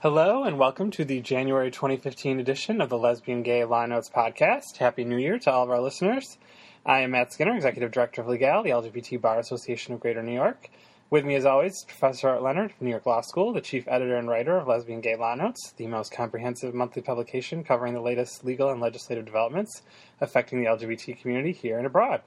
[0.00, 4.76] Hello, and welcome to the January 2015 edition of the Lesbian Gay Law Notes podcast.
[4.76, 6.38] Happy New Year to all of our listeners.
[6.86, 10.34] I am Matt Skinner, Executive Director of Legal, the LGBT Bar Association of Greater New
[10.34, 10.70] York.
[11.10, 14.14] With me, as always, Professor Art Leonard from New York Law School, the Chief Editor
[14.14, 18.44] and Writer of Lesbian Gay Law Notes, the most comprehensive monthly publication covering the latest
[18.44, 19.82] legal and legislative developments
[20.20, 22.22] affecting the LGBT community here and abroad.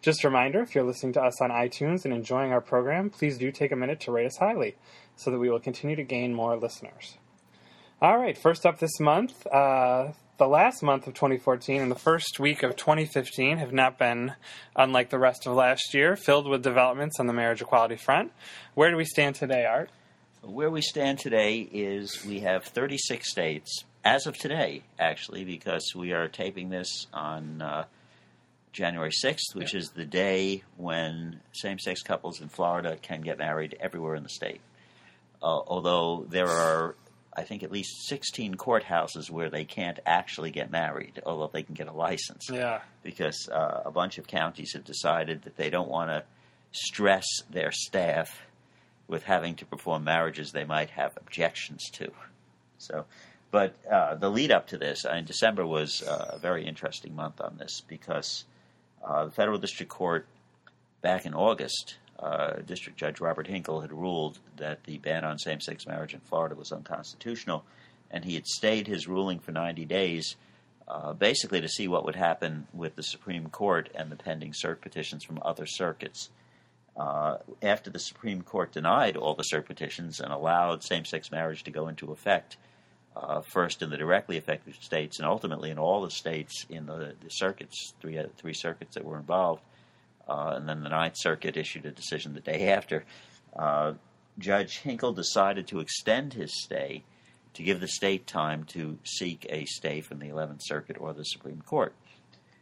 [0.00, 3.38] Just a reminder if you're listening to us on iTunes and enjoying our program, please
[3.38, 4.74] do take a minute to rate us highly
[5.16, 7.16] so that we will continue to gain more listeners.
[8.00, 12.40] All right, first up this month, uh, the last month of 2014 and the first
[12.40, 14.34] week of 2015 have not been
[14.74, 18.32] unlike the rest of last year, filled with developments on the marriage equality front.
[18.74, 19.90] Where do we stand today, Art?
[20.40, 26.12] Where we stand today is we have 36 states, as of today, actually, because we
[26.12, 27.84] are taping this on uh,
[28.72, 29.78] January 6th, which yeah.
[29.78, 34.28] is the day when same sex couples in Florida can get married everywhere in the
[34.28, 34.60] state.
[35.42, 36.94] Uh, although there are
[37.34, 41.74] I think, at least 16 courthouses where they can't actually get married, although they can
[41.74, 42.48] get a license.
[42.50, 42.80] Yeah.
[43.02, 46.24] Because uh, a bunch of counties have decided that they don't want to
[46.72, 48.42] stress their staff
[49.08, 52.10] with having to perform marriages they might have objections to.
[52.76, 53.06] So,
[53.50, 57.16] but uh, the lead up to this, uh, in December was uh, a very interesting
[57.16, 58.44] month on this because
[59.04, 60.26] uh, the federal district court
[61.00, 65.60] back in August uh, District Judge Robert Hinkle had ruled that the ban on same
[65.60, 67.64] sex marriage in Florida was unconstitutional,
[68.10, 70.36] and he had stayed his ruling for 90 days.
[70.86, 74.80] Uh, basically, to see what would happen with the Supreme Court and the pending cert
[74.80, 76.28] petitions from other circuits.
[76.96, 81.64] Uh, after the Supreme Court denied all the cert petitions and allowed same sex marriage
[81.64, 82.56] to go into effect,
[83.16, 87.14] uh, first in the directly affected states and ultimately in all the states in the,
[87.22, 89.62] the circuits, three, uh, three circuits that were involved,
[90.32, 93.04] uh, and then the Ninth Circuit issued a decision the day after.
[93.54, 93.94] Uh,
[94.38, 97.04] Judge Hinkle decided to extend his stay
[97.52, 101.24] to give the state time to seek a stay from the 11th Circuit or the
[101.24, 101.94] Supreme Court.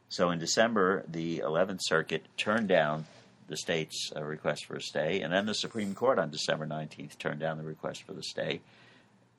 [0.08, 3.06] So in December, the 11th Circuit turned down
[3.46, 7.18] the state's uh, request for a stay, and then the Supreme Court on December 19th
[7.18, 8.60] turned down the request for the stay.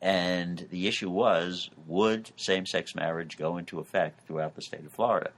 [0.02, 4.94] And the issue was would same sex marriage go into effect throughout the state of
[4.94, 5.32] Florida?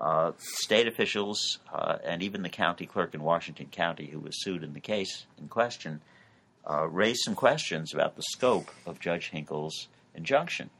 [0.00, 4.64] Uh, state officials uh, and even the county clerk in Washington County, who was sued
[4.64, 6.00] in the case in question,
[6.68, 10.70] uh, raised some questions about the scope of Judge Hinkle's injunction.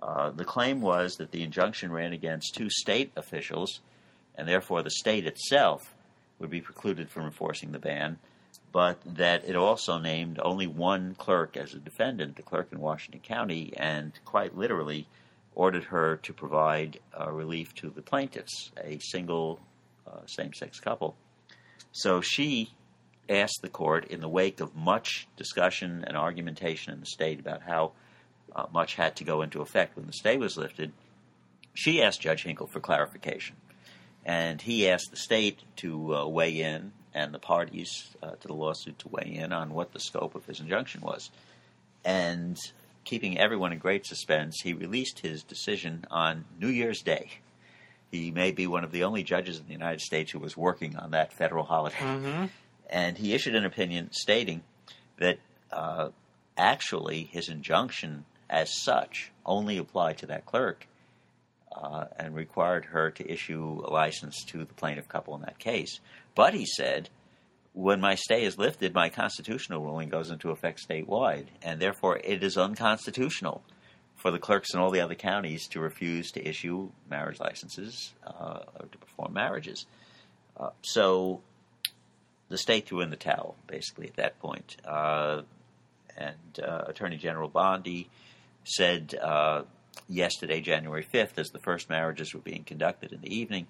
[0.00, 3.80] Uh, the claim was that the injunction ran against two state officials,
[4.36, 5.94] and therefore the state itself
[6.38, 8.18] would be precluded from enforcing the ban,
[8.70, 13.20] but that it also named only one clerk as a defendant, the clerk in Washington
[13.20, 15.06] County, and quite literally
[15.54, 19.60] ordered her to provide uh, relief to the plaintiffs, a single
[20.06, 21.16] uh, same sex couple.
[21.92, 22.72] So she
[23.28, 27.62] asked the court, in the wake of much discussion and argumentation in the state about
[27.62, 27.92] how
[28.54, 30.92] uh, much had to go into effect when the stay was lifted,
[31.72, 33.56] she asked Judge Hinkle for clarification.
[34.24, 38.54] And he asked the state to uh, weigh in and the parties uh, to the
[38.54, 41.30] lawsuit to weigh in on what the scope of his injunction was.
[42.04, 42.56] And
[43.04, 47.30] keeping everyone in great suspense, he released his decision on New Year's Day.
[48.10, 50.96] He may be one of the only judges in the United States who was working
[50.96, 51.96] on that federal holiday.
[51.96, 52.44] Mm-hmm.
[52.88, 54.62] And he issued an opinion stating
[55.18, 55.38] that
[55.72, 56.10] uh,
[56.56, 60.86] actually his injunction as such only applied to that clerk
[61.74, 65.98] uh, and required her to issue a license to the plaintiff couple in that case.
[66.34, 67.08] But he said
[67.74, 72.42] when my stay is lifted, my constitutional ruling goes into effect statewide, and therefore it
[72.42, 73.62] is unconstitutional
[74.14, 78.60] for the clerks in all the other counties to refuse to issue marriage licenses uh,
[78.80, 79.86] or to perform marriages.
[80.56, 81.42] Uh, so
[82.48, 84.76] the state threw in the towel, basically, at that point.
[84.84, 85.42] Uh,
[86.16, 88.08] and uh, Attorney General Bondi
[88.62, 89.62] said uh,
[90.08, 93.66] yesterday, January 5th, as the first marriages were being conducted in the evening,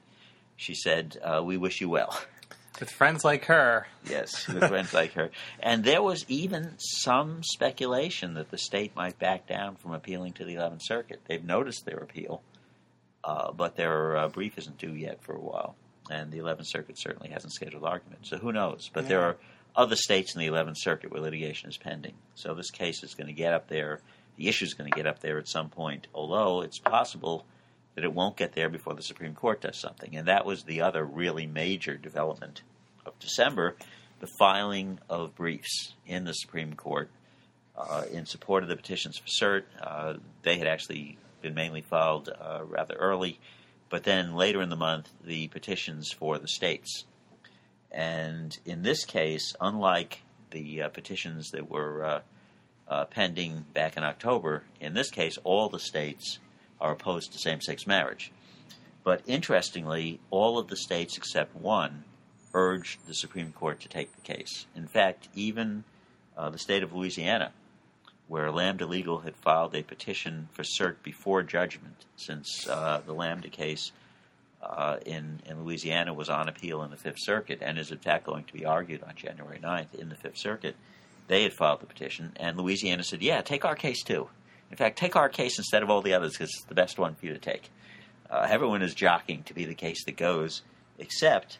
[0.56, 2.18] she said, uh, We wish you well.
[2.80, 3.86] With friends like her.
[4.08, 5.30] Yes, with friends like her.
[5.60, 10.44] And there was even some speculation that the state might back down from appealing to
[10.44, 11.20] the 11th Circuit.
[11.26, 12.42] They've noticed their appeal,
[13.22, 15.76] uh, but their uh, brief isn't due yet for a while.
[16.10, 18.26] And the 11th Circuit certainly hasn't scheduled argument.
[18.26, 18.90] So who knows?
[18.92, 19.08] But yeah.
[19.08, 19.36] there are
[19.76, 22.14] other states in the 11th Circuit where litigation is pending.
[22.34, 24.00] So this case is going to get up there.
[24.36, 27.46] The issue is going to get up there at some point, although it's possible
[27.94, 30.16] that it won't get there before the Supreme Court does something.
[30.16, 32.62] And that was the other really major development
[33.06, 33.76] of December
[34.20, 37.10] the filing of briefs in the Supreme Court
[37.76, 39.64] uh, in support of the petitions for cert.
[39.82, 43.38] Uh, they had actually been mainly filed uh, rather early,
[43.90, 47.04] but then later in the month, the petitions for the states.
[47.90, 52.20] And in this case, unlike the uh, petitions that were uh,
[52.88, 54.62] uh, pending back in October.
[54.80, 56.38] In this case, all the states
[56.84, 58.30] are opposed to same sex marriage.
[59.02, 62.04] But interestingly, all of the states except one
[62.52, 64.66] urged the Supreme Court to take the case.
[64.76, 65.84] In fact, even
[66.36, 67.52] uh, the state of Louisiana,
[68.28, 73.48] where Lambda Legal had filed a petition for cert before judgment, since uh, the Lambda
[73.48, 73.90] case
[74.62, 78.26] uh, in, in Louisiana was on appeal in the Fifth Circuit and is in fact
[78.26, 80.76] going to be argued on January 9th in the Fifth Circuit.
[81.28, 84.28] They had filed the petition, and Louisiana said, Yeah, take our case too.
[84.74, 87.14] In fact, take our case instead of all the others because it's the best one
[87.14, 87.70] for you to take.
[88.28, 90.62] Uh, everyone is jockeying to be the case that goes,
[90.98, 91.58] except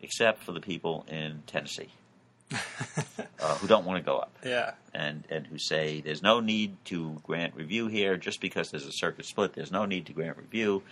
[0.00, 1.90] except for the people in Tennessee
[2.50, 4.36] uh, who don't want to go up.
[4.44, 4.72] Yeah.
[4.92, 8.92] And, and who say there's no need to grant review here just because there's a
[8.92, 9.52] circuit split.
[9.52, 10.82] There's no need to grant review.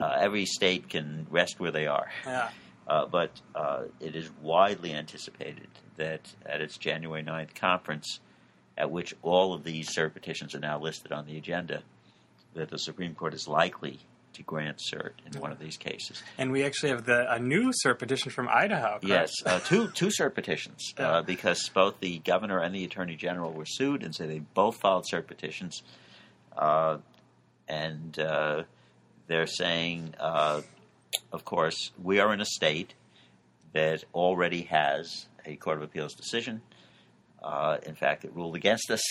[0.00, 2.10] Uh, every state can rest where they are.
[2.26, 2.48] Yeah.
[2.88, 5.68] Uh, but uh, it is widely anticipated
[5.98, 8.18] that at its January 9th conference,
[8.76, 11.82] at which all of these cert petitions are now listed on the agenda,
[12.54, 13.98] that the Supreme Court is likely
[14.34, 16.22] to grant cert in one of these cases.
[16.38, 18.98] And we actually have the a new cert petition from Idaho.
[18.98, 19.04] correct?
[19.04, 21.08] Yes, uh, two two cert petitions Yeah.
[21.18, 24.76] uh, because both the governor and the attorney general were sued, and so they both
[24.80, 25.82] filed cert petitions,
[26.56, 26.96] uh,
[27.68, 28.62] and uh,
[29.26, 30.62] they're saying, uh,
[31.30, 32.94] of course, we are in a state
[33.74, 36.62] that already has a court of appeals decision.
[37.42, 39.02] Uh, in fact, it ruled against us.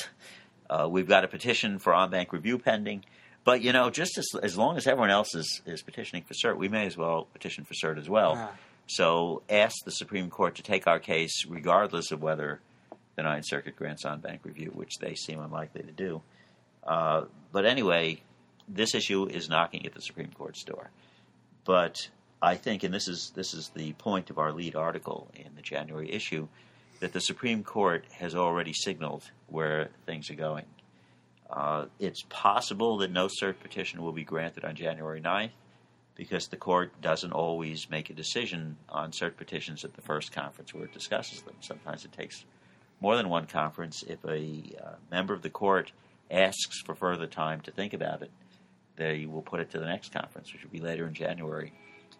[0.69, 3.03] Uh, we've got a petition for en banc review pending.
[3.43, 6.57] But you know, just as, as long as everyone else is, is petitioning for cert,
[6.57, 8.35] we may as well petition for cert as well.
[8.35, 8.47] Yeah.
[8.87, 12.59] So ask the Supreme Court to take our case, regardless of whether
[13.15, 16.21] the Ninth Circuit grants en banc review, which they seem unlikely to do.
[16.85, 18.21] Uh, but anyway,
[18.67, 20.91] this issue is knocking at the Supreme Court's door.
[21.65, 22.09] But
[22.41, 25.61] I think, and this is this is the point of our lead article in the
[25.61, 26.47] January issue,
[27.01, 30.65] that the Supreme Court has already signaled where things are going.
[31.49, 35.49] Uh, it's possible that no cert petition will be granted on January 9th
[36.15, 40.73] because the court doesn't always make a decision on cert petitions at the first conference
[40.73, 41.55] where it discusses them.
[41.59, 42.45] Sometimes it takes
[43.01, 44.03] more than one conference.
[44.03, 45.91] If a uh, member of the court
[46.29, 48.31] asks for further time to think about it,
[48.95, 51.73] they will put it to the next conference, which will be later in January.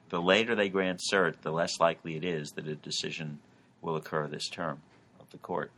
[0.09, 3.39] The later they grant cert, the less likely it is that a decision
[3.81, 4.81] will occur this term
[5.19, 5.71] of the court.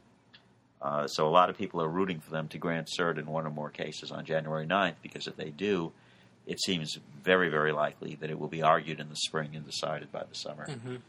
[0.81, 3.45] Uh, so a lot of people are rooting for them to grant cert in one
[3.47, 5.91] or more cases on January 9th because if they do,
[6.45, 10.11] it seems very, very likely that it will be argued in the spring and decided
[10.11, 10.67] by the summer.
[10.67, 10.99] Mhm.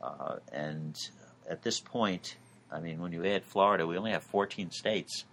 [0.00, 0.96] Uh, and
[1.50, 2.36] at this point,
[2.70, 5.24] I mean, when you add Florida, we only have 14 states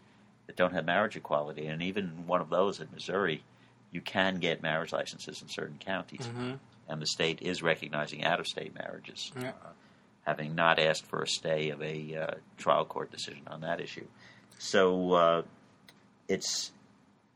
[0.48, 3.44] that don't have marriage equality, and even one of those in Missouri,
[3.92, 6.58] you can get marriage licenses in certain counties, Mhm.
[6.88, 9.50] and the state is recognizing out-of-state marriages, Yeah.
[9.64, 9.70] uh,
[10.26, 14.06] having not asked for a stay of a uh, trial court decision on that issue.
[14.60, 15.42] So uh,
[16.28, 16.72] it's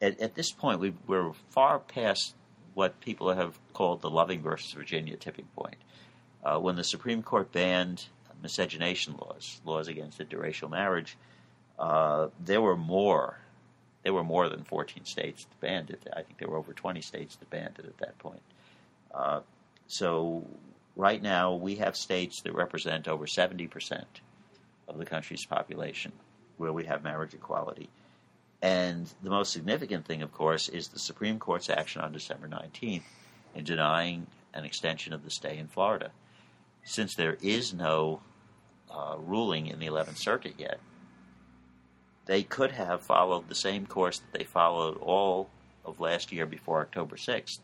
[0.02, 2.36] at, at this point we, we're far past
[2.74, 5.78] what people have called the Loving versus Virginia tipping point.
[6.44, 8.06] Uh, when the Supreme Court banned
[8.44, 11.18] miscegenation laws, laws against interracial marriage,
[11.80, 13.40] uh, there were more.
[14.04, 16.08] There were more than 14 states that banned it.
[16.16, 18.44] I think there were over 20 states that banned it at that point.
[19.12, 19.40] Uh,
[19.88, 20.45] so
[20.95, 24.06] right now we have states that represent over 70%
[24.87, 26.11] of the country's population
[26.57, 27.90] where we have marriage equality.
[28.61, 33.04] And the most significant thing, of course, is the Supreme Court's action on December 19th
[33.54, 36.11] in denying an extension of the stay in Florida.
[36.83, 38.21] Since there is no
[38.90, 40.80] uh, ruling in the 11th Circuit yet,
[42.25, 45.49] they could have followed the same course that they followed all
[45.83, 47.59] of last year before October 6th,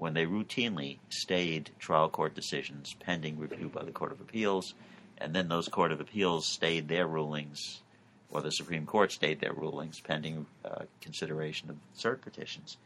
[0.00, 4.72] when they routinely stayed trial court decisions pending review by the Court of Appeals,
[5.18, 7.82] and then those Court of Appeals stayed their rulings,
[8.30, 12.78] or the Supreme Court stayed their rulings pending uh, consideration of cert petitions.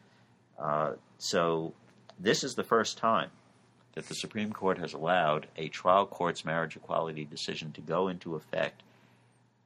[0.59, 1.73] Uh, so
[2.18, 3.30] this is the first time
[3.92, 8.35] that the Supreme Court has allowed a trial court's marriage equality decision to go into
[8.35, 8.83] effect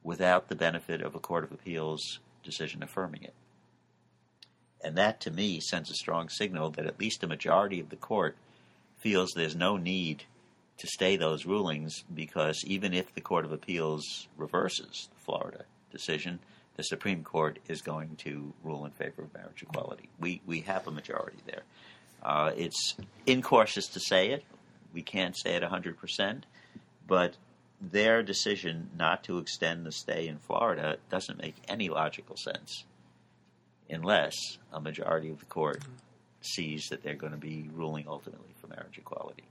[0.03, 3.33] without the benefit of a Court of Appeals decision affirming it.
[4.81, 7.95] And that, to me, sends a strong signal that at least a majority of the
[7.95, 8.37] court
[8.97, 10.23] feels there's no need
[10.77, 16.39] to stay those rulings because even if the Court of Appeals reverses the Florida decision,
[16.77, 20.09] the Supreme Court is going to rule in favor of marriage equality.
[20.19, 21.63] We, we have a majority there.
[22.23, 22.95] Uh, it's
[23.25, 24.43] incautious to say it.
[24.93, 26.43] We can't say it 100%,
[27.05, 27.35] but
[27.81, 32.85] their decision not to extend the stay in Florida doesn't make any logical sense
[33.89, 34.35] unless
[34.71, 35.81] a majority of the court
[36.41, 39.43] sees that they're going to be ruling ultimately for marriage equality.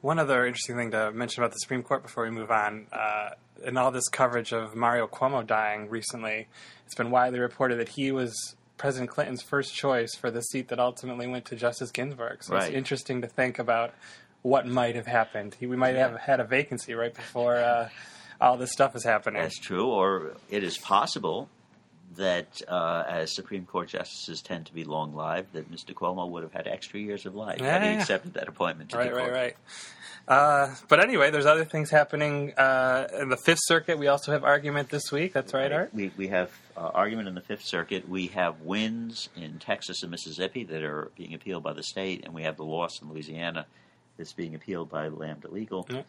[0.00, 3.30] One other interesting thing to mention about the Supreme Court before we move on, uh,
[3.64, 6.48] in all this coverage of Mario Cuomo dying recently,
[6.86, 10.80] it's been widely reported that he was President Clinton's first choice for the seat that
[10.80, 12.42] ultimately went to Justice Ginsburg.
[12.42, 12.64] So Right.
[12.68, 13.94] it's interesting to think about
[14.42, 15.56] what might have happened.
[15.58, 17.88] He, we might have had a vacancy right before uh,
[18.40, 19.40] all this stuff is happening.
[19.40, 21.48] That's true, or it is possible
[22.16, 25.94] that uh, as Supreme Court justices tend to be long lived, that Mr.
[25.94, 27.98] Cuomo would have had extra years of life had he Yeah.
[28.00, 29.32] accepted that appointment to Right, the right, court.
[29.34, 29.56] right.
[30.28, 33.98] Uh, but anyway, there's other things happening uh, in the Fifth Circuit.
[33.98, 35.32] We also have argument this week.
[35.32, 35.92] That's right, Art.
[35.92, 38.08] We, we have uh, argument in the Fifth Circuit.
[38.08, 42.32] We have wins in Texas and Mississippi that are being appealed by the state, and
[42.34, 43.66] we have the loss in Louisiana
[44.16, 45.88] that's being appealed by Lambda Legal.
[45.90, 46.02] Yeah.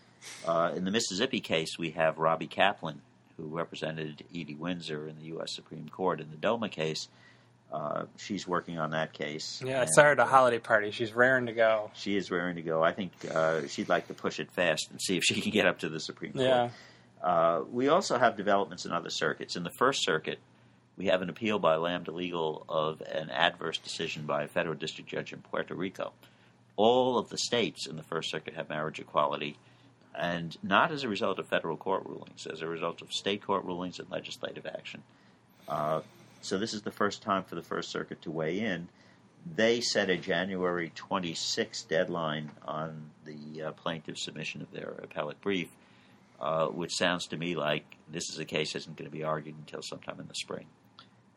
[0.46, 3.02] Uh, in the Mississippi case, we have Robbie Kaplan,
[3.38, 5.56] who represented Edie Windsor in the U.S.
[5.56, 7.08] Supreme Court in the DOMA case.
[7.72, 9.62] Uh, she's working on that case.
[9.66, 10.92] Yeah, I saw her at a holiday party.
[10.92, 11.90] She's raring to go.
[11.96, 12.84] She is raring to go.
[12.84, 15.66] I think uh, she'd like to push it fast and see if she can get
[15.66, 16.46] up to the Supreme Court.
[16.46, 16.70] Yeah.
[17.24, 19.56] Uh, we also have developments in other circuits.
[19.56, 20.40] In the First Circuit,
[20.98, 25.10] we have an appeal by Lambda Legal of an adverse decision by a federal district
[25.10, 26.12] judge in Puerto Rico.
[26.76, 29.58] All of the states in the First Circuit have marriage equality,
[30.16, 33.66] and not as a result of federal court rulings, as a result of state court
[33.66, 35.04] rulings and legislative action.
[35.68, 36.02] Uh,
[36.42, 38.90] so this is the first time for the First Circuit to weigh in.
[39.56, 45.70] They set a January 26th deadline on the uh, plaintiff's submission of their appellate brief
[46.44, 49.24] uh, which sounds to me like this is a case that isn't going to be
[49.24, 50.66] argued until sometime in the spring.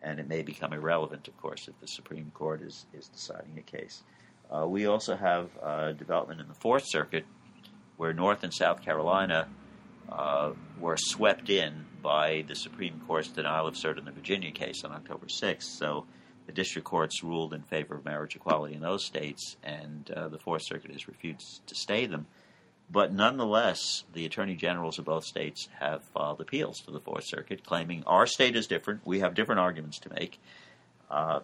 [0.03, 3.63] And it may become irrelevant, of course, if the Supreme Court is, is deciding a
[3.63, 4.03] case.
[4.51, 7.25] Uh, we also have uh, development in the Fourth Circuit
[7.97, 9.49] where North and South Carolina
[10.11, 14.85] uh, were swept in by the Supreme Court's denial of cert in the Virginia case
[14.85, 15.63] on October 6th.
[15.63, 16.07] So
[16.47, 20.39] the district courts ruled in favor of marriage equality in those states, and uh, the
[20.39, 22.27] Fourth Circuit has refused to stay them.
[22.89, 27.65] But nonetheless, the attorney generals of both states have filed appeals to the Fourth Circuit,
[27.65, 29.01] claiming our state is different.
[29.05, 30.39] We have different arguments to make.
[31.11, 31.41] Uh,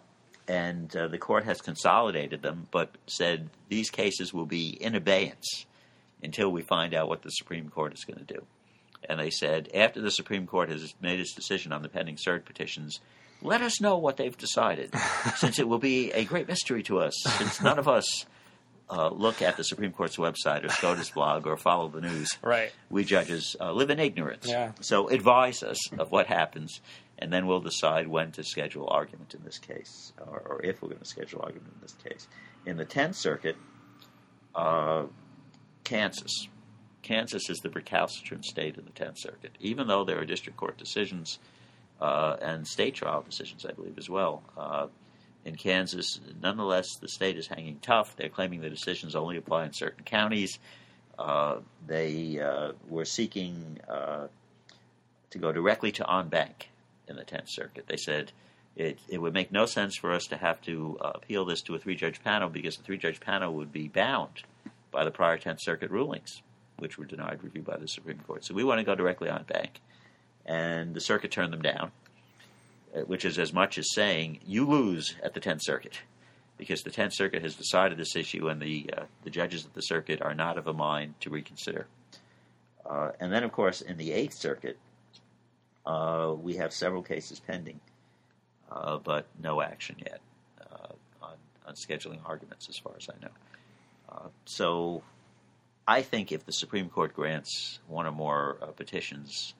[0.47, 5.65] and uh, the court has consolidated them, but said these cases will be in abeyance
[6.23, 8.45] until we find out what the Supreme Court is going to do.
[9.07, 12.45] And they said, after the Supreme Court has made its decision on the pending cert
[12.45, 12.99] petitions,
[13.41, 14.93] let us know what they've decided,
[15.35, 18.25] since it will be a great mystery to us, since none of us
[18.89, 22.29] uh, look at the Supreme Court's website or SCOTUS blog or follow the news.
[22.41, 22.71] Right.
[22.89, 24.47] We judges uh, live in ignorance.
[24.47, 24.71] Yeah.
[24.79, 26.79] So advise us of what happens,
[27.19, 30.89] and then we'll decide when to schedule argument in this case, or, or if we're
[30.89, 32.27] going to schedule argument in this case.
[32.65, 33.57] In the Tenth Circuit,
[34.55, 35.03] uh,
[35.83, 36.47] Kansas.
[37.01, 40.77] Kansas is the recalcitrant state in the Tenth Circuit, even though there are district court
[40.77, 41.39] decisions
[41.99, 44.43] uh, and state trial decisions, I believe, as well.
[44.57, 44.87] Uh,
[45.45, 48.15] in Kansas, nonetheless, the state is hanging tough.
[48.15, 50.57] They're claiming the decisions only apply in certain counties.
[51.19, 54.27] Uh, they uh, were seeking uh,
[55.31, 56.69] to go directly to en banc
[57.07, 57.85] in the Tenth Circuit.
[57.87, 58.31] They said
[58.75, 61.75] it, it would make no sense for us to have to uh, appeal this to
[61.75, 64.43] a three judge panel because the three judge panel would be bound
[64.93, 66.41] by the prior Tenth Circuit rulings,
[66.77, 68.45] which were denied review by the Supreme Court.
[68.45, 69.81] So we want to go directly en banc.
[70.45, 71.91] And the circuit turned them down,
[72.95, 75.99] uh, which is as much as saying you lose at the Tenth Circuit
[76.57, 79.81] because the Tenth Circuit has decided this issue, and the uh, the judges of the
[79.81, 81.87] circuit are not of a mind to reconsider.
[82.85, 84.77] Uh, and then, of course, in the Eighth Circuit,
[85.85, 87.79] uh, we have several cases pending,
[88.71, 90.21] uh, but no action yet
[90.61, 91.35] uh, on
[91.65, 93.31] on scheduling arguments, as far as I know.
[94.13, 95.03] Uh, so,
[95.87, 99.53] I think if the Supreme Court grants one or more uh, petitions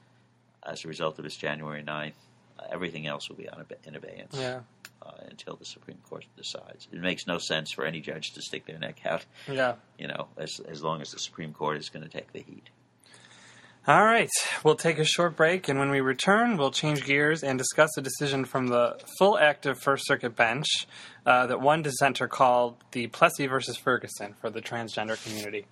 [0.66, 2.14] as a result of its January 9th,
[2.60, 4.62] uh, everything else will be on ab- in abeyance Yeah.
[5.02, 6.88] uh, until the Supreme Court decides.
[6.92, 9.76] It makes no sense for any judge to stick their neck out, Yeah.
[9.98, 12.70] you know, as, as long as the Supreme Court is going to take the heat.
[13.86, 14.30] All right.
[14.64, 18.02] We'll take a short break, and when we return, we'll change gears and discuss a
[18.02, 20.88] decision from the full active First Circuit bench
[21.26, 25.66] uh, that one dissenter called the Plessy versus Ferguson for the transgender community.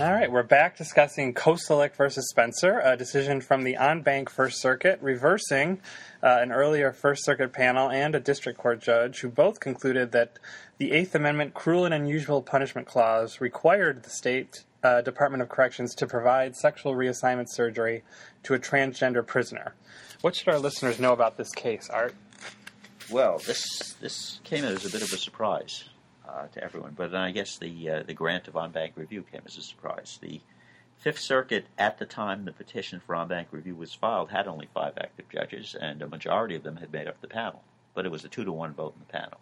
[0.00, 4.58] All right, we're back discussing Kosilek versus Spencer, a decision from the en banc First
[4.58, 5.82] Circuit, reversing
[6.22, 10.38] uh, an earlier First Circuit panel and a district court judge who both concluded that
[10.78, 15.94] the Eighth Amendment Cruel and Unusual Punishment Clause required the state uh, Department of Corrections
[15.96, 18.02] to provide sexual reassignment surgery
[18.44, 19.74] to a transgender prisoner.
[20.22, 22.14] What should our listeners know about this case, Art?
[23.10, 25.89] Well, this this came as a bit of a surprise
[26.30, 29.42] uh, to everyone, but I guess the uh, the grant of en banc review came
[29.46, 30.18] as a surprise.
[30.20, 30.40] The
[30.98, 34.68] Fifth Circuit, at the time the petition for en banc review was filed, had only
[34.72, 37.62] five active judges, and a majority of them had made up the panel.
[37.94, 39.40] But it was a two to one vote in the panel.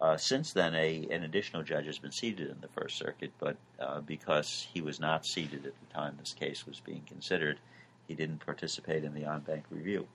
[0.00, 3.56] Uh, since then, a, an additional judge has been seated in the First Circuit, but
[3.80, 7.58] uh, because he was not seated at the time this case was being considered,
[8.06, 10.06] he didn't participate in the en banc review,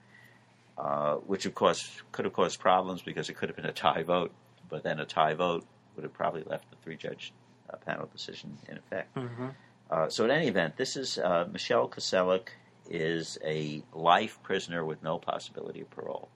[0.78, 4.02] uh, which of course could have caused problems because it could have been a tie
[4.02, 4.32] vote,
[4.74, 5.64] but then a tie vote
[5.94, 7.32] would have probably left the three judge
[7.70, 9.14] uh, panel decision in effect.
[9.14, 9.46] Mm-hmm.
[9.88, 12.48] Uh, so, in any event, this is uh, Michelle Kosilek
[12.90, 16.28] is a life prisoner with no possibility of parole.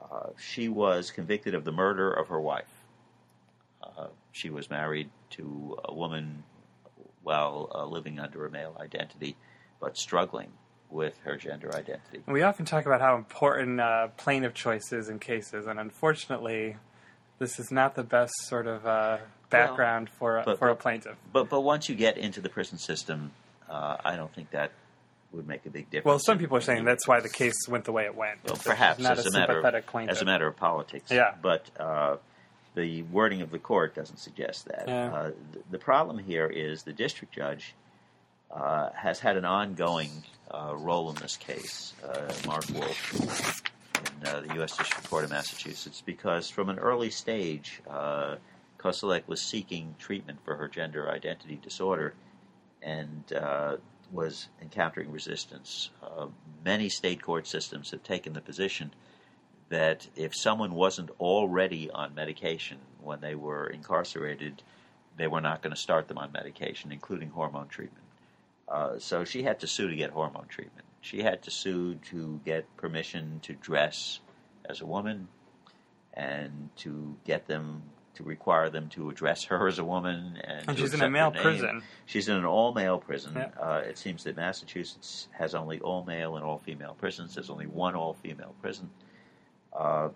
[0.00, 2.70] Uh, she was convicted of the murder of her wife.
[3.82, 6.44] Uh, she was married to a woman
[7.24, 9.36] while uh, living under a male identity,
[9.80, 10.52] but struggling
[10.88, 12.22] with her gender identity.
[12.28, 16.76] We often talk about how important uh, plaintiff choice is in cases, and unfortunately,
[17.38, 19.18] this is not the best sort of uh,
[19.50, 21.16] background well, for, but, for a plaintiff.
[21.32, 23.32] But, but once you get into the prison system,
[23.68, 24.72] uh, I don't think that
[25.32, 26.04] would make a big difference.
[26.06, 28.38] Well, some people are saying that's why the case went the way it went.
[28.44, 31.10] Well, perhaps not as a, a matter of, as a matter of politics.
[31.10, 31.34] Yeah.
[31.40, 32.16] But uh,
[32.74, 34.84] the wording of the court doesn't suggest that.
[34.86, 35.12] Yeah.
[35.12, 37.74] Uh, the, the, problem here is the district judge
[38.50, 40.10] uh, has had an ongoing
[40.50, 43.53] uh, role in this case, uh, Mark Wolf,
[44.20, 44.76] in uh, the U.S.
[44.76, 48.36] District Court of Massachusetts, because from an early stage, uh,
[49.26, 52.12] was seeking treatment for her gender identity disorder,
[52.82, 53.32] and
[54.14, 55.90] was encountering resistance.
[56.02, 56.26] Uh,
[56.64, 58.92] many state court systems have taken the position
[59.68, 64.62] that if someone wasn't already on medication when they were incarcerated,
[65.16, 68.04] they were not going to start them on medication, including hormone treatment.
[68.68, 70.86] Uh, so she had to sue to get hormone treatment.
[71.04, 74.20] She had to sue to get permission to dress
[74.64, 75.28] as a woman
[76.14, 77.82] and to get them
[78.14, 80.40] to require them to address her as a woman.
[80.42, 81.82] And, and she's in a male prison.
[82.06, 83.36] She's in an all male prison.
[83.36, 87.34] Uh, it seems that Massachusetts has only all male and all female prisons.
[87.34, 88.88] There's only one all female prison.
[89.74, 90.08] Uh,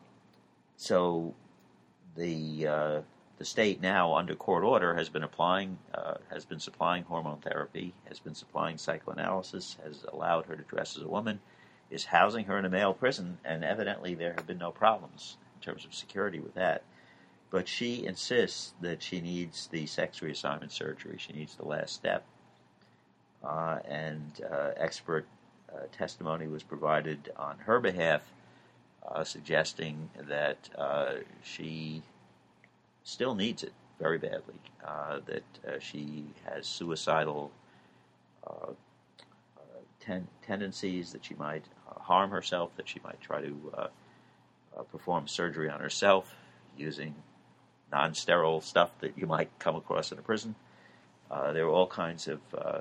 [0.79, 1.35] so
[2.17, 3.01] the uh,
[3.39, 7.95] the state now, under court order, has been applying, uh, has been supplying hormone therapy,
[8.09, 11.39] has been supplying psychoanalysis, has allowed her to dress as a woman,
[11.89, 15.63] is housing her in a male prison, and evidently there have been no problems in
[15.63, 16.83] terms of security with that.
[17.51, 21.17] But she insists that she needs the sex reassignment surgery.
[21.19, 22.25] She needs the last step.
[23.43, 25.27] Uh, and uh, expert
[25.73, 28.23] uh, testimony was provided on her behalf,
[29.09, 32.03] uh, suggesting that uh, she
[33.09, 37.51] still needs it very badly, uh, that she has suicidal
[40.01, 43.91] ten- tendencies, that she might harm herself, that she might try to
[44.93, 46.35] perform surgery on herself
[46.77, 47.15] using
[47.91, 50.55] non sterile stuff that you might come across in a prison.
[51.31, 52.81] Uh, there were all kinds of uh,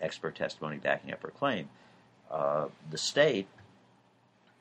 [0.00, 1.68] expert testimony backing up her claim.
[2.30, 3.48] Uh, the state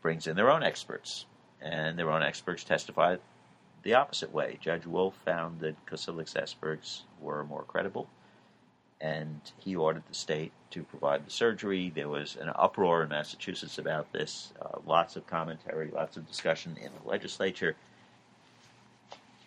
[0.01, 1.25] brings in their own experts,
[1.61, 3.19] and their own experts testified
[3.83, 4.57] the opposite way.
[4.61, 8.07] Judge Wolf found that Kosilek's experts were more credible,
[8.99, 11.91] and he ordered the state to provide the surgery.
[11.93, 16.77] There was an uproar in Massachusetts about this, uh, lots of commentary, lots of discussion
[16.81, 17.75] in the legislature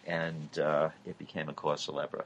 [0.07, 2.25] and uh, it became a cause célèbre.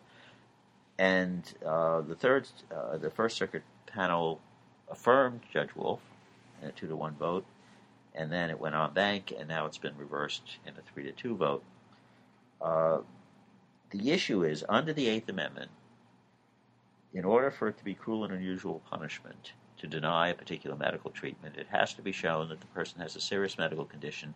[0.98, 4.40] And uh, the third, uh, the First Circuit panel
[4.90, 6.00] affirmed Judge Wolf
[6.62, 7.44] in a two to one vote,
[8.14, 11.12] and then it went en banc, and now it's been reversed in a three to
[11.12, 11.62] two vote.
[12.60, 12.98] Uh,
[13.90, 15.70] the issue is under the Eighth Amendment,
[17.12, 21.10] in order for it to be cruel and unusual punishment to deny a particular medical
[21.10, 24.34] treatment, it has to be shown that the person has a serious medical condition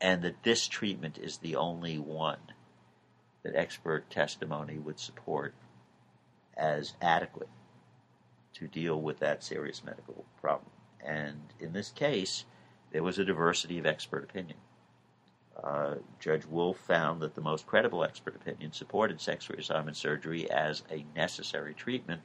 [0.00, 2.38] and that this treatment is the only one
[3.42, 5.54] that expert testimony would support
[6.56, 7.48] as adequate
[8.54, 10.70] to deal with that serious medical problem.
[11.04, 12.44] And in this case,
[12.92, 14.58] there was a diversity of expert opinion.
[15.62, 20.82] Uh, Judge Wolf found that the most credible expert opinion supported sex reassignment surgery as
[20.90, 22.22] a necessary treatment.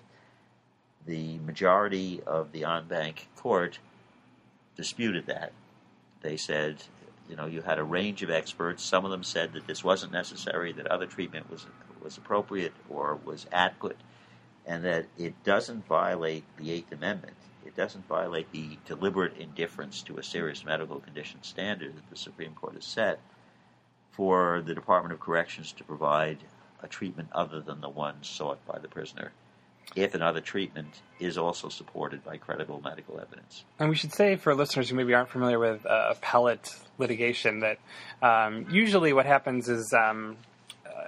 [1.06, 3.80] The majority of the en banc court
[4.76, 5.52] disputed that.
[6.22, 6.84] They said
[7.30, 8.84] you know, you had a range of experts.
[8.84, 11.66] Some of them said that this wasn't necessary, that other treatment was
[12.02, 13.98] was appropriate or was adequate,
[14.66, 17.36] and that it doesn't violate the Eighth Amendment.
[17.68, 22.54] It doesn't violate the deliberate indifference to a serious medical condition standard that the Supreme
[22.54, 23.20] Court has set
[24.12, 26.38] for the Department of Corrections to provide
[26.82, 29.32] a treatment other than the one sought by the prisoner
[29.96, 33.64] if another treatment is also supported by credible medical evidence.
[33.80, 37.80] And we should say for listeners who maybe aren't familiar with uh, appellate litigation that
[38.22, 40.38] um, usually what happens is um,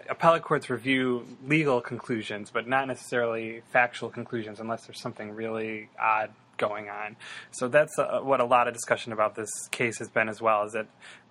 [0.10, 6.32] appellate courts review legal conclusions, but not necessarily factual conclusions unless there's something really odd
[6.60, 7.16] going on.
[7.52, 10.64] So that's uh, what a lot of discussion about this case has been as well.
[10.66, 10.88] Is that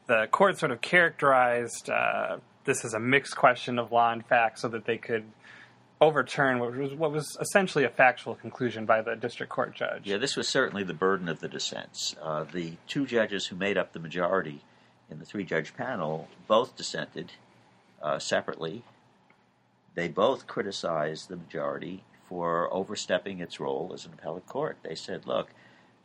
[0.09, 4.59] the court sort of characterized uh, this as a mixed question of law and fact,
[4.59, 5.25] so that they could
[6.01, 10.03] overturn what was, what was essentially a factual conclusion by the district court judge.
[10.05, 12.15] Yeah, this was certainly the burden of the dissents.
[12.23, 14.63] Uh, the two judges who made up the majority
[15.11, 17.33] in the three judge panel both dissented
[18.03, 18.85] uh, separately.
[19.95, 24.79] They both criticized the majority for overstepping its role as an appellate court.
[24.83, 25.49] They said, look,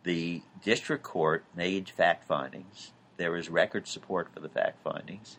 [0.03, 2.91] the district court made fact findings.
[3.17, 5.37] There is record support for the fact findings.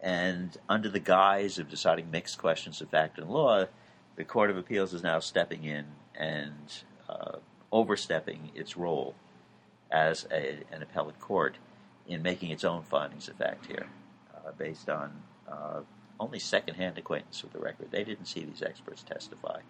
[0.00, 3.66] And under the guise of deciding mixed questions of fact and law,
[4.16, 6.72] the Court of Appeals is now stepping in and
[7.08, 7.38] uh,
[7.70, 9.14] overstepping its role
[9.90, 11.56] as a, an appellate court
[12.06, 13.86] in making its own findings of fact here,
[14.34, 15.12] uh, based on
[15.50, 15.80] uh,
[16.18, 17.88] only secondhand acquaintance with the record.
[17.90, 19.60] They didn't see these experts testify.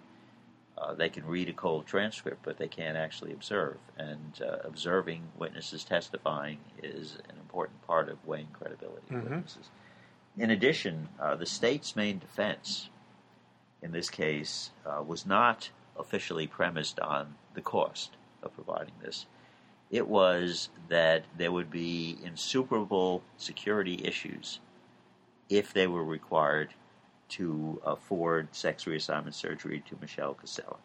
[0.81, 3.77] Uh, they can read a cold transcript, but they can't actually observe.
[3.99, 9.25] And uh, observing witnesses testifying is an important part of weighing credibility of Mhm.
[9.25, 9.69] witnesses.
[10.39, 12.89] In addition, uh, the state's main defense
[13.83, 19.27] in this case uh, was not officially premised on the cost of providing this.
[19.91, 24.61] It was that there would be insuperable security issues
[25.49, 26.73] if they were required
[27.31, 30.79] to afford sex reassignment surgery to Michelle Kosilek.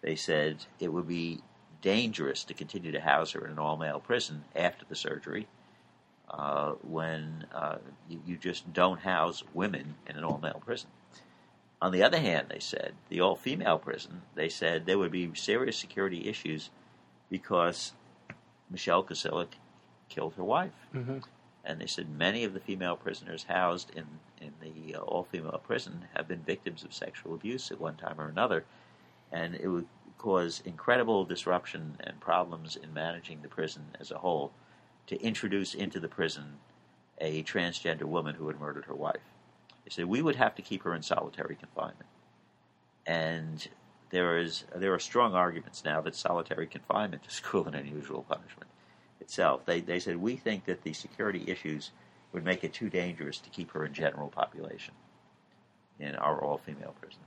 [0.00, 1.40] They said it would be
[1.80, 5.48] dangerous to continue to house her in an all male prison after the surgery
[6.30, 7.76] uh, when uh,
[8.26, 10.88] you, just don't house women in an all male prison.
[11.80, 15.30] On the other hand, they said, the all female prison, they said there would be
[15.34, 16.70] serious security issues
[17.28, 17.92] because
[18.70, 19.54] Michelle Kosilek
[20.08, 20.72] killed her wife.
[20.92, 21.18] hmm
[21.64, 24.04] And they said many of the female prisoners housed in,
[24.40, 28.20] in the uh, all female prison have been victims of sexual abuse at one time
[28.20, 28.64] or another.
[29.30, 29.86] And it would
[30.18, 34.52] cause incredible disruption and problems in managing the prison as a whole
[35.06, 36.58] to introduce into the prison
[37.18, 39.20] a transgender woman who had murdered her wife.
[39.84, 42.08] They said we would have to keep her in solitary confinement.
[43.06, 43.66] And
[44.10, 48.68] there is there are strong arguments now that solitary confinement is cruel and unusual punishment
[49.22, 49.64] itself.
[49.64, 51.92] They they said we think that the security issues
[52.32, 54.94] would make it too dangerous to keep her in general population
[55.98, 57.20] in our all female prison.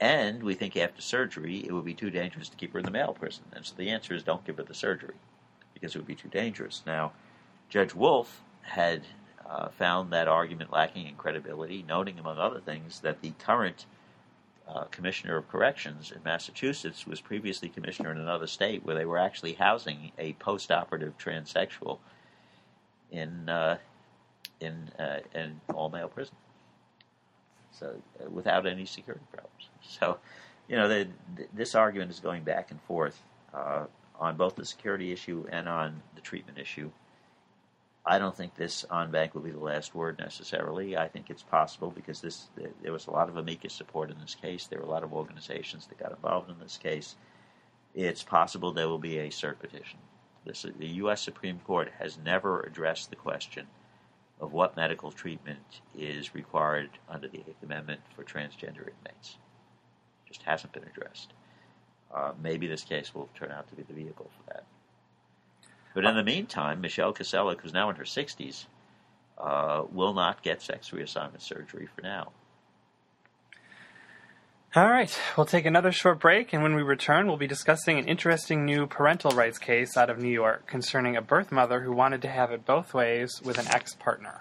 [0.00, 2.90] And we think after surgery it would be too dangerous to keep her in the
[2.90, 3.44] male prison.
[3.54, 5.14] And so the answer is don't give her the surgery
[5.74, 6.82] because it would be too dangerous.
[6.86, 7.12] Now,
[7.68, 9.02] Judge Wolf had
[9.48, 13.86] uh, found that argument lacking in credibility, noting, among other things, that the current
[14.72, 19.18] uh, commissioner of corrections in Massachusetts was previously commissioner in another state where they were
[19.18, 21.98] actually housing a post-operative transsexual
[23.10, 23.76] in uh,
[24.60, 26.34] in uh, an all-male prison,
[27.72, 27.86] so
[28.20, 29.68] uh, without any security problems.
[29.82, 30.18] So,
[30.68, 33.20] you know, the, th- this argument is going back and forth
[33.52, 33.86] uh,
[34.18, 36.90] on both the security issue and on the treatment issue.
[38.04, 40.96] I don't think this en banc will be the last word necessarily.
[40.96, 42.48] I think it's possible because this
[42.82, 44.66] there was a lot of amicus support in this case.
[44.66, 47.14] There were a lot of organizations that got involved in this case.
[47.94, 50.00] It's possible there will be a cert petition.
[50.44, 51.22] This, the U.S.
[51.22, 53.66] Supreme Court has never addressed the question
[54.40, 59.36] of what medical treatment is required under the Eighth Amendment for transgender inmates.
[60.26, 61.32] It just hasn't been addressed.
[62.12, 64.64] Uh, maybe this case will turn out to be the vehicle for that.
[65.94, 68.66] But in the meantime, Michelle Kosilek, who's now in her 60s,
[69.38, 72.32] uh, will not get sex reassignment surgery for now.
[74.74, 78.08] All right, we'll take another short break, and when we return, we'll be discussing an
[78.08, 82.22] interesting new parental rights case out of New York concerning a birth mother who wanted
[82.22, 84.40] to have it both ways with an ex partner.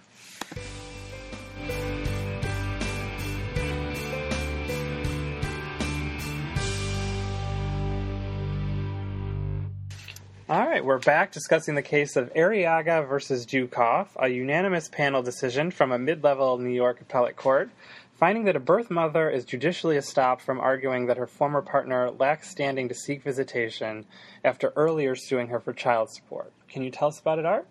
[10.52, 15.72] All right, we're back discussing the case of Arriaga versus Dukoff, a unanimous panel decision
[15.72, 17.70] from a mid level New York appellate court
[18.20, 22.50] finding that a birth mother is judicially stopped from arguing that her former partner lacks
[22.50, 24.06] standing to seek visitation
[24.44, 26.52] after earlier suing her for child support.
[26.68, 27.66] Can you tell us about it, Art?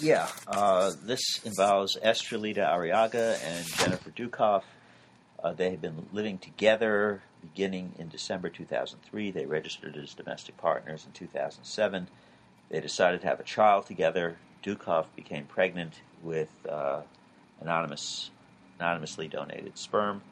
[0.00, 4.62] Yeah, uh, this involves Estrelita Arriaga and Jennifer Dukoff.
[5.42, 9.30] Uh, they had been living together beginning in December 2003.
[9.30, 12.08] They registered as domestic partners in 2007.
[12.70, 14.36] They decided to have a child together.
[14.62, 17.00] Dukoff became pregnant with uh,
[17.60, 18.30] anonymous,
[18.78, 20.22] anonymously donated sperm.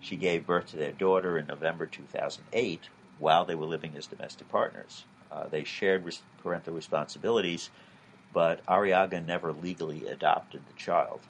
[0.00, 4.48] She gave birth to their daughter in November 2008 while they were living as domestic
[4.48, 5.04] partners.
[5.30, 7.70] Uh, they shared res- parental responsibilities,
[8.32, 11.20] but Arriaga never legally adopted the child.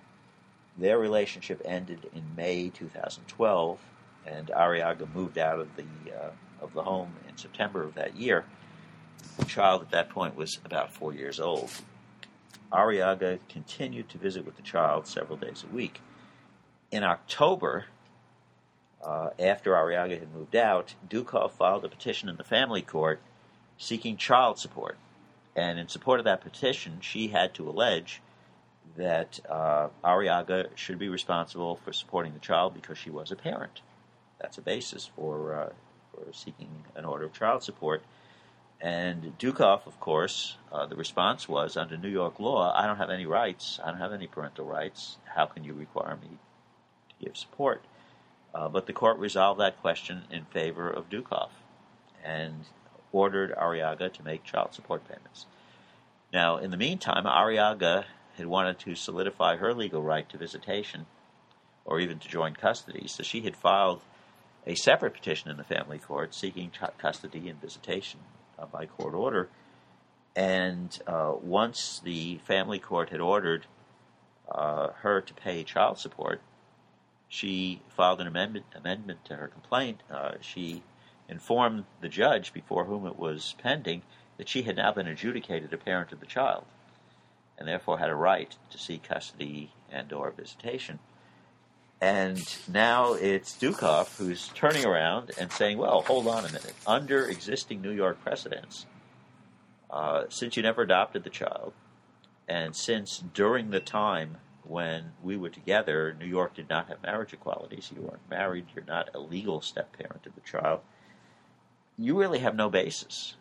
[0.78, 3.78] Their relationship ended in May 2012,
[4.26, 6.30] and Arriaga moved out of the uh,
[6.60, 8.44] of the home in September of that year.
[9.38, 11.70] The child at that point was about four years old.
[12.72, 16.00] Arriaga continued to visit with the child several days a week.
[16.90, 17.86] In October,
[19.04, 23.20] uh, after Arriaga had moved out, Dukoff filed a petition in the family court
[23.76, 24.96] seeking child support.
[25.54, 28.22] And in support of that petition, she had to allege
[28.96, 33.80] that uh, Arriaga should be responsible for supporting the child because she was a parent.
[34.40, 35.72] That's a basis for, uh,
[36.10, 38.02] for seeking an order of child support.
[38.80, 43.10] And Dukoff, of course, uh, the response was under New York law, I don't have
[43.10, 43.78] any rights.
[43.82, 45.18] I don't have any parental rights.
[45.36, 46.38] How can you require me
[47.08, 47.84] to give support?
[48.52, 51.50] Uh, but the court resolved that question in favor of Dukoff
[52.24, 52.66] and
[53.12, 55.46] ordered Arriaga to make child support payments.
[56.32, 58.04] Now, in the meantime, Arriaga
[58.42, 61.06] had wanted to solidify her legal right to visitation
[61.84, 64.02] or even to join custody, so she had filed
[64.66, 68.18] a separate petition in the family court seeking ch- custody and visitation
[68.58, 69.48] uh, by court order.
[70.34, 73.66] And uh, once the family court had ordered
[74.50, 76.40] uh, her to pay child support,
[77.28, 80.02] she filed an amendment, amendment to her complaint.
[80.10, 80.82] Uh, she
[81.28, 84.02] informed the judge before whom it was pending
[84.36, 86.64] that she had now been adjudicated a parent of the child
[87.62, 90.98] and therefore had a right to seek custody and or visitation.
[92.00, 96.74] And now it's Dukoff who's turning around and saying, well, hold on a minute.
[96.88, 98.86] Under existing New York precedents,
[99.92, 101.72] uh, since you never adopted the child,
[102.48, 107.32] and since during the time when we were together, New York did not have marriage
[107.32, 110.80] equality, so you weren't married, you're not a legal step parent of the child,
[111.96, 113.36] you really have no basis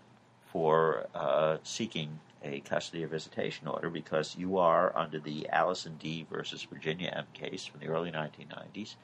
[0.45, 6.25] for uh, seeking a custody or visitation order because you are under the Alison D.
[6.29, 8.95] versus Virginia M case from the early 1990s.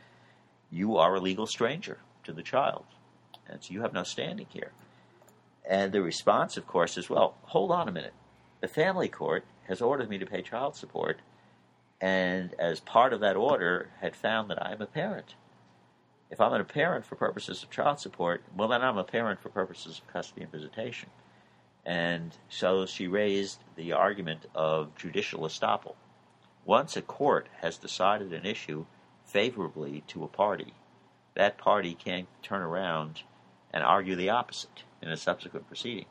[0.72, 2.86] You are a legal stranger to the child,
[3.48, 4.72] and so you have no standing here.
[5.70, 8.14] And the response, of course, is well, hold on a minute.
[8.62, 11.20] The family court has ordered me to pay child support
[12.00, 15.36] and as part of that order had found that I'm a parent.
[16.30, 19.50] If I'm a parent for purposes of child support, well, then I'm a parent for
[19.50, 21.10] purposes of custody and visitation.
[21.88, 25.96] And so she raised the argument of judicial estoppel.
[26.66, 28.86] Once a court has decided an issue
[29.24, 30.74] favorably to a party,
[31.34, 33.22] that party can turn around
[33.72, 36.08] and argue the opposite in a subsequent proceeding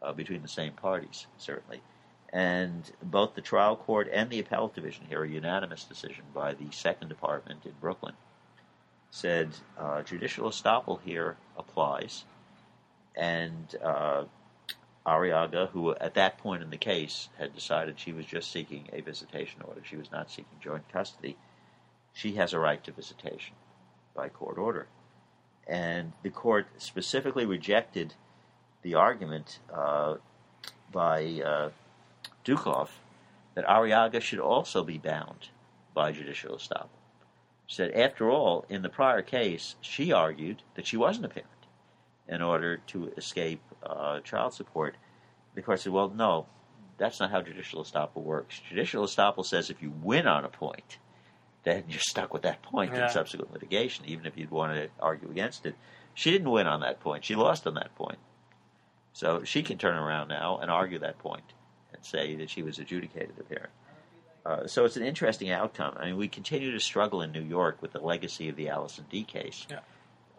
[0.00, 1.82] uh, between the same parties, certainly.
[2.32, 6.70] And both the trial court and the appellate division here, a unanimous decision by the
[6.70, 8.14] Second Department in Brooklyn,
[9.10, 12.24] said uh, judicial estoppel here applies.
[13.14, 14.24] And uh,
[15.06, 19.00] Arriaga, who at that point in the case had decided she was just seeking a
[19.00, 21.36] visitation order, she was not seeking joint custody,
[22.12, 23.54] she has a right to visitation
[24.14, 24.88] by court order.
[25.66, 28.14] And the court specifically rejected
[28.82, 30.16] the argument uh,
[30.92, 31.70] by uh,
[32.44, 32.88] Dukoff
[33.54, 35.48] that Arriaga should also be bound
[35.94, 36.88] by judicial estoppel.
[37.68, 41.50] Said, after all, in the prior case, she argued that she wasn't a parent
[42.28, 44.96] in order to escape uh, child support.
[45.54, 46.46] The court said, well, no,
[46.98, 48.60] that's not how judicial estoppel works.
[48.68, 50.98] Judicial estoppel says if you win on a point,
[51.64, 53.06] then you're stuck with that point Yeah.
[53.06, 55.74] in subsequent litigation, even if you'd want to argue against it.
[56.14, 57.24] She didn't win on that point.
[57.24, 58.18] She lost on that point.
[59.12, 61.42] So she can turn around now and argue that point
[61.92, 63.70] and say that she was adjudicated a parent.
[64.44, 65.94] Uh, so it's an interesting outcome.
[65.98, 69.04] I mean, we continue to struggle in New York with the legacy of the Alison
[69.10, 69.80] D case Yeah.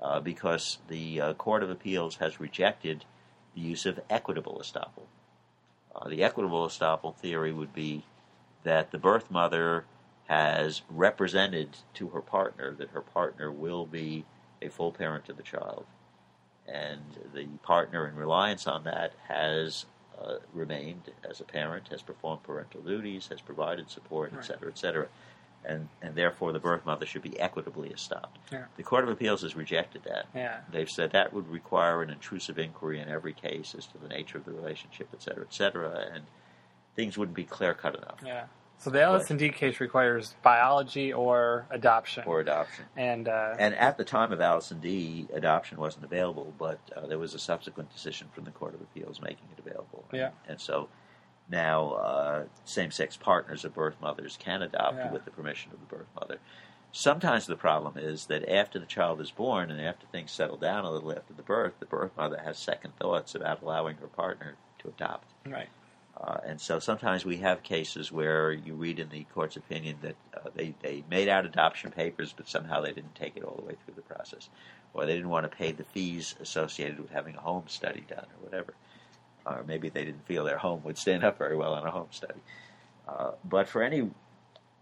[0.02, 3.04] uh, because the uh, Court of Appeals has rejected
[3.58, 5.08] the use of equitable estoppel.
[5.96, 8.04] Uh, the equitable estoppel theory would be
[8.64, 9.86] that the birth mother
[10.28, 14.26] has represented to her partner that her partner will be
[14.62, 15.86] a full parent to the child.
[16.68, 17.02] And
[17.34, 19.86] the partner, in reliance on that, has
[20.22, 24.44] uh, remained as a parent, has performed parental duties, has provided support, Right.
[24.44, 25.08] et cetera, et cetera.
[25.66, 28.38] And, and therefore, the birth mother should be equitably estopped.
[28.52, 28.66] Yeah.
[28.78, 30.28] The Court of Appeals has rejected that.
[30.34, 30.60] Yeah.
[30.72, 34.38] They've said that would require an intrusive inquiry in every case as to the nature
[34.38, 36.24] of the relationship, et cetera, et cetera, and
[36.96, 38.46] things wouldn't be clear cut enough Yeah.
[38.80, 42.24] So the Alison D case requires biology or adoption.
[42.28, 42.86] Or adoption.
[42.96, 47.18] and uh, And at the time of Alison D, adoption wasn't available, but uh, there
[47.18, 50.06] was a subsequent decision from the Court of Appeals making it available.
[50.14, 50.30] Yeah.
[50.48, 50.90] And so
[51.50, 55.12] now uh, same sex partners of birth mothers can adopt Yeah.
[55.12, 56.40] with the permission of the birth mother.
[56.92, 60.84] Sometimes the problem is that after the child is born and after things settle down
[60.86, 64.56] a little after the birth, the birth mother has second thoughts about allowing her partner
[64.80, 65.28] to adopt.
[65.46, 65.70] right.
[66.20, 70.16] Uh, and so sometimes we have cases where you read in the court's opinion that
[70.36, 73.62] uh, they, they made out adoption papers, but somehow they didn't take it all the
[73.64, 74.50] way through the process.
[74.96, 78.26] Or they didn't want to pay the fees associated with having a home study done,
[78.40, 78.74] or whatever.
[79.48, 82.10] Or maybe they didn't feel their home would stand up very well in a home
[82.12, 82.42] study.
[83.08, 84.10] Uh, but for any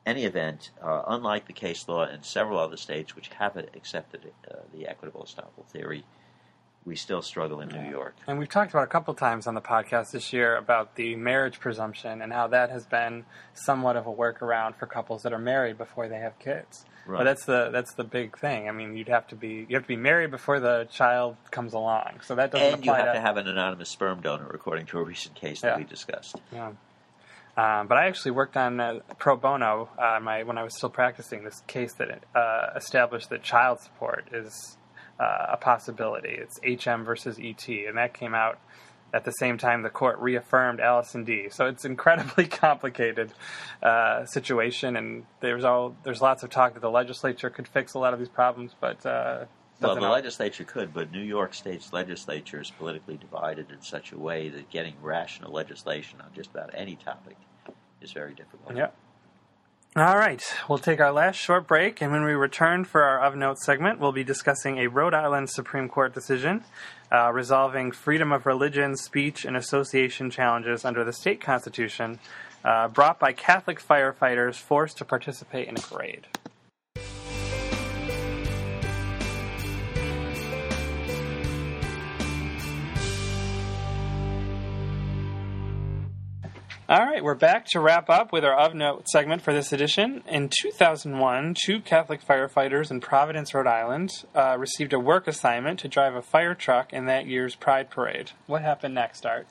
[0.06, 4.58] any event, uh, unlike the case law in several other states which haven't accepted uh,
[4.74, 6.04] the equitable estoppel theory,
[6.86, 8.16] we still struggle in New York.
[8.28, 11.60] And we've talked about a couple times on the podcast this year about the marriage
[11.60, 15.78] presumption and how that has been somewhat of a workaround for couples that are married
[15.78, 16.86] before they have kids.
[17.08, 17.20] Right.
[17.20, 18.68] But that's the that's the big thing.
[18.68, 21.74] I mean, you'd have to be you have to be married before the child comes
[21.74, 22.22] along.
[22.24, 22.98] So that doesn't and apply.
[22.98, 25.62] And you have to, to have an anonymous sperm donor, according to a recent case
[25.62, 25.78] that yeah.
[25.78, 26.36] we discussed.
[26.52, 26.72] Yeah.
[27.58, 30.90] Um, but I actually worked on uh, pro bono uh, my, when I was still
[30.90, 34.78] practicing this case that uh, established that child support is
[35.20, 36.38] uh, a possibility.
[36.38, 38.60] It's HM versus ET, and that came out
[39.14, 41.48] at the same time the court reaffirmed Alison D.
[41.50, 43.34] So it's incredibly complicated
[43.82, 48.00] uh, situation, and there's all there's lots of talk that the legislature could fix a
[48.00, 49.46] lot of these problems, but uh,
[49.82, 54.18] well, the legislature could, but New York State's legislature is politically divided in such a
[54.18, 57.36] way that getting rational legislation on just about any topic
[58.02, 58.76] is very difficult.
[58.76, 58.90] Yeah.
[59.98, 63.38] All right, we'll take our last short break, and when we return for our of
[63.38, 66.66] note segment, we'll be discussing a Rhode Island Supreme Court decision
[67.14, 72.20] uh, resolving freedom of religion, speech, and association challenges under the state constitution
[72.66, 76.28] uh, brought by Catholic firefighters forced to participate in a parade.
[86.96, 90.24] All right, we're back to wrap up with our of note segment for this edition.
[90.30, 95.90] In 2001, two Catholic firefighters in Providence, Rhode Island, uh, received a work assignment to
[95.90, 98.32] drive a fire truck in that year's Pride Parade.
[98.48, 99.46] What happened next, Art?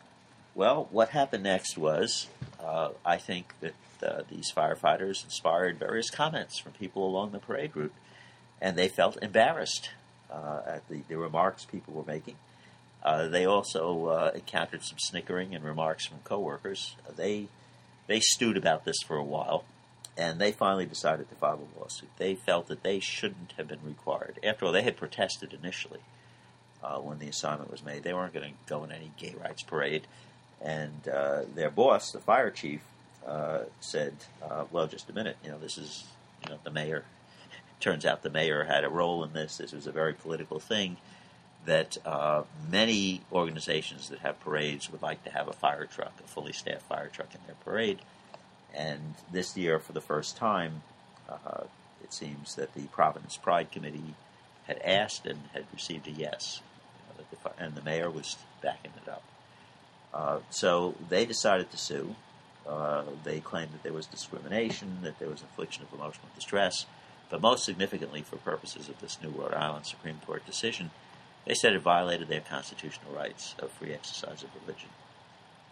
[0.55, 2.29] Well, what happened next was
[2.65, 7.73] uh, I think that uh, these firefighters inspired various comments from people along the parade
[7.77, 7.93] route,
[8.59, 9.91] and they felt embarrassed
[10.31, 12.37] uh, at the, the remarks people were making.
[13.05, 16.97] Uh, they also uh, encountered some snickering and remarks from coworkers.
[17.17, 17.49] They
[18.07, 19.65] they stewed about this for a while,
[20.17, 22.11] and they finally decided to file a lawsuit.
[22.17, 24.39] They felt that they shouldn't have been required.
[24.43, 26.01] After all, they had protested initially
[26.83, 28.05] uh, when the assignment was made.
[28.05, 30.07] They weren't going to go in any gay rights parade,
[30.63, 32.81] and uh, their boss, the fire chief,
[33.27, 34.15] uh, said,
[34.71, 35.37] "Well, just a minute.
[35.45, 36.05] You know, this is
[36.43, 37.05] you know the mayor."
[37.81, 39.59] Turns out the mayor had a role in this.
[39.59, 40.97] This was a very political thing
[41.67, 46.29] that uh, many organizations that have parades would like to have a fire truck, a
[46.29, 48.01] fully staffed fire truck in their parade.
[48.75, 50.83] And this year, for the first time,
[51.29, 51.65] uh,
[52.03, 54.15] it seems that the Providence Pride Committee
[54.67, 56.61] had asked and had received a yes,
[57.19, 59.23] you know, the, and the mayor was backing it up.
[60.13, 62.15] Uh, so they decided to sue.
[62.67, 66.87] Uh, they claimed that there was discrimination, that there was infliction of emotional distress,
[67.31, 70.91] but most significantly, for purposes of this new Rhode Island Supreme Court decision,
[71.47, 74.89] they said it violated their constitutional rights of free exercise of religion.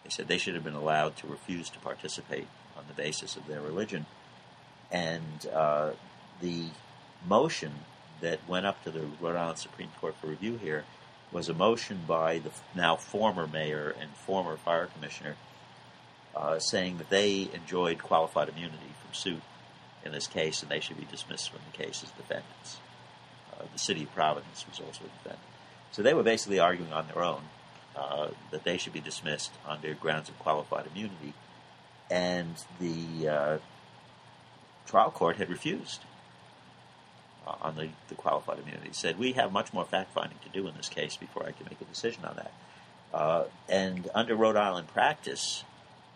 [0.05, 3.47] They said they should have been allowed to refuse to participate on the basis of
[3.47, 4.07] their religion.
[4.91, 5.93] And uh,
[6.41, 6.67] the
[7.27, 7.73] motion
[8.21, 10.85] that went up to the Rhode Island Supreme Court for review here
[11.31, 15.37] was a motion by the now former mayor and former fire commissioner
[16.37, 19.43] uh, saying that they enjoyed qualified immunity from suit
[20.05, 22.79] in this case and they should be dismissed from the case as defendants.
[23.53, 25.52] Uh, the city of Providence was also a defendant.
[25.93, 27.43] So they were basically arguing on their own
[27.95, 31.35] uh, that they should be dismissed under grounds of qualified immunity,
[32.11, 33.59] and the uh,
[34.87, 36.01] trial court had refused
[37.47, 38.91] uh, on the, the, qualified immunity.
[38.93, 41.67] Said we have much more fact finding to do in this case before I can
[41.69, 42.53] make a decision on that.
[43.13, 45.65] Uh, and under Rhode Island practice,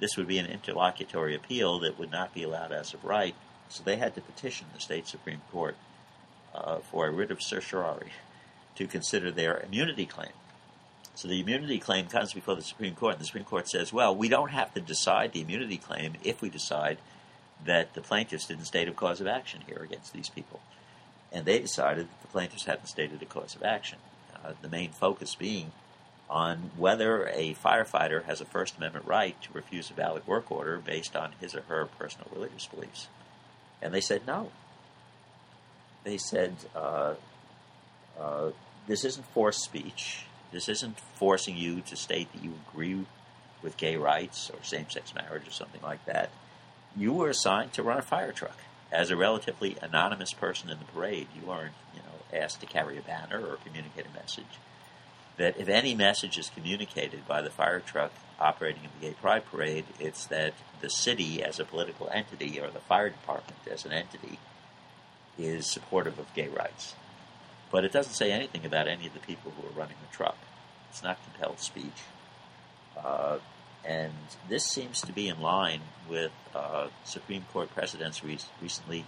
[0.01, 3.35] this would be an interlocutory appeal that would not be allowed as of right.
[3.69, 5.77] So they had to petition the state supreme court
[6.55, 8.13] uh, for a writ of certiorari
[8.77, 10.33] to consider their immunity claim.
[11.15, 14.15] So the immunity claim comes before the Supreme Court, and the Supreme Court says, well,
[14.15, 16.99] we don't have to decide the immunity claim if we decide
[17.65, 20.61] that the plaintiffs didn't state a cause of action here against these people.
[21.33, 23.99] And they decided that the plaintiffs hadn't stated a cause of action.
[24.45, 25.73] Uh, the main focus being
[26.29, 30.79] on whether a firefighter has a First Amendment right to refuse a valid work order
[30.79, 33.09] based on his or her personal religious beliefs.
[33.81, 34.51] And they said no.
[36.05, 37.15] They said uh,
[38.19, 38.51] uh,
[38.87, 40.25] this isn't forced speech.
[40.53, 43.05] This isn't forcing you to state that you agree
[43.63, 46.31] with gay rights or same sex marriage or something like that.
[46.97, 48.59] You were assigned to run a fire truck.
[48.93, 52.97] As a relatively anonymous person in the parade, you weren't, you know, asked to carry
[52.97, 54.45] a banner or communicate a message.
[55.37, 59.45] that if any message is communicated by the fire truck operating in the Gay Pride
[59.51, 63.93] Parade, it's that the city as a political entity or the fire department as an
[63.93, 64.39] entity
[65.39, 66.95] is supportive of gay rights.
[67.71, 70.39] But it doesn't say anything about any of the people who are running the truck.
[70.91, 72.03] It's not compelled speech.
[72.97, 73.39] Uh,
[73.85, 74.13] and
[74.49, 79.05] this seems to be in line with uh, Supreme Court precedents re- recently,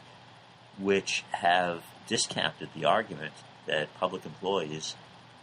[0.79, 3.35] which have discounted the argument
[3.67, 4.95] that public employees,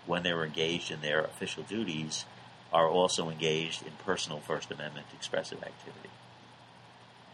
[0.05, 2.25] when they're engaged in their official duties,
[2.71, 6.09] are also engaged in personal First Amendment expressive activity.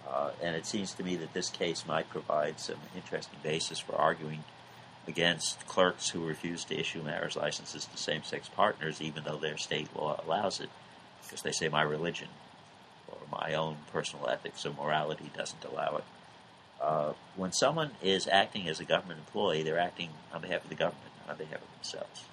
[0.08, 3.96] Uh, and it seems to me that this case might provide some interesting basis for
[3.96, 4.44] arguing
[5.08, 9.58] against clerks who refuse to issue marriage licenses to same sex partners, even though their
[9.58, 10.70] state law allows it,
[11.24, 12.28] because they say my religion
[13.08, 16.04] or my own personal ethics or morality doesn't allow it.
[16.80, 20.76] Uh, when someone is acting as a government employee, they're acting on behalf of the
[20.76, 22.24] government, not on behalf of themselves.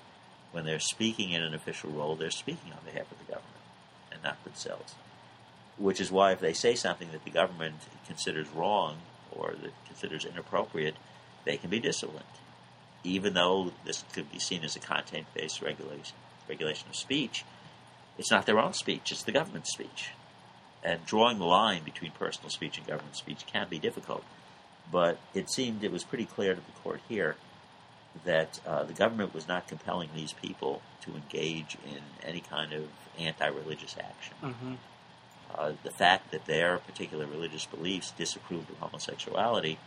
[0.52, 3.62] When they're speaking in an official role, they're speaking on behalf of the government
[4.10, 4.94] and not themselves.
[5.76, 8.98] Which is why, if they say something that the government considers wrong
[9.30, 10.96] or that considers inappropriate,
[11.44, 12.24] they can be disciplined
[13.08, 16.16] even though this could be seen as a content-based regulation
[16.48, 17.44] regulation of speech,
[18.16, 20.10] it's not their own speech; it's the government's speech.
[20.82, 24.24] And drawing the line between personal speech and government speech can be difficult.
[24.90, 27.36] But it seemed it was pretty clear to the court here
[28.24, 32.88] that uh, the government was not compelling these people to engage in any kind of
[33.18, 34.34] anti-religious action.
[34.42, 34.74] Mm-hmm.
[35.54, 39.78] Uh, the fact that their particular religious beliefs disapproved of homosexuality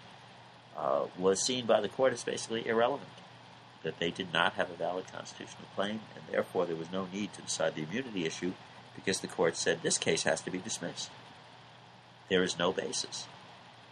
[0.78, 3.10] uh, was seen by the court as basically irrelevant,
[3.84, 7.34] that they did not have a valid constitutional claim, and therefore there was no need
[7.34, 8.54] to decide the immunity issue
[8.96, 11.10] because the court said this case has to be dismissed.
[12.30, 13.28] There is no basis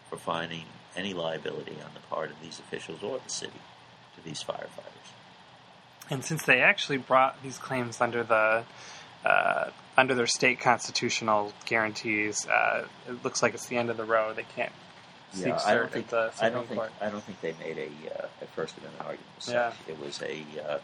[0.09, 0.65] for finding
[0.95, 3.61] any liability on the part of these officials or the city
[4.15, 4.99] to these firefighters.
[6.09, 8.63] And since they actually brought these claims under the
[9.23, 14.05] uh, under their state constitutional guarantees, uh, it looks like it's the end of the
[14.05, 14.37] road.
[14.37, 14.71] They can't
[15.33, 18.45] yeah, I don't think I don't think I don't think they made a, uh, a
[18.47, 19.29] First Amendment argument.
[19.47, 19.73] Yeah.
[19.87, 20.79] it was a uh,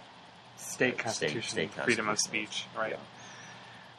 [0.58, 2.92] state constitution, state, state freedom of speech, right?
[2.92, 2.98] Yeah.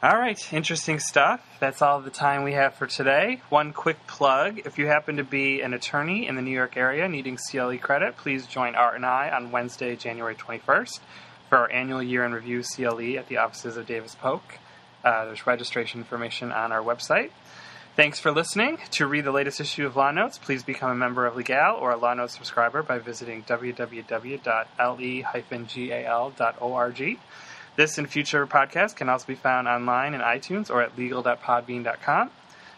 [0.09, 1.43] All right, interesting stuff.
[1.59, 3.41] That's all the time we have for today.
[3.49, 7.09] One quick plug: if you happen to be an attorney in the New York area
[7.09, 10.99] needing CLE credit, please join Art and I on Wednesday, January 21st,
[11.49, 14.59] for our annual year in review CLE at the offices of Davis Polk.
[15.03, 17.31] Uh, there's registration information on our website.
[17.97, 18.77] Thanks for listening.
[18.91, 21.89] To read the latest issue of Law Notes, please become a member of Legal or
[21.89, 24.39] a Law Notes subscriber by visiting www.le-gal.org.
[27.75, 32.29] This and future podcasts can also be found online in iTunes or at legal.podbean.com.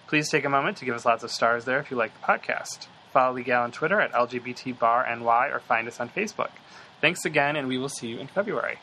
[0.08, 2.26] Please take a moment to give us lots of stars there if you like the
[2.26, 2.88] podcast.
[3.12, 6.52] Follow Legal on Twitter at LGBTBarNY or find us on Facebook.
[7.02, 8.80] Thanks again, and we will see you in February.